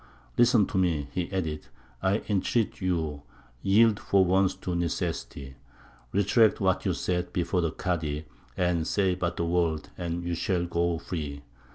[0.35, 1.67] "Listen to me," he added,
[2.01, 3.21] "I entreat you;
[3.61, 5.57] yield for once to necessity;
[6.11, 8.25] retract what you said before the Kādy;
[8.87, 11.43] say but the word, and you shall go free."